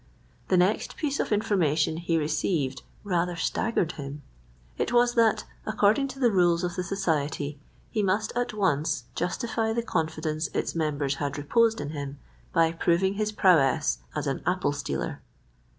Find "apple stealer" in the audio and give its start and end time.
14.47-15.21